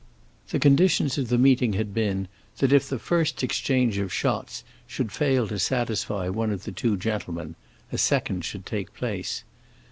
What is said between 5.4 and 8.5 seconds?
to satisfy one of the two gentlemen, a second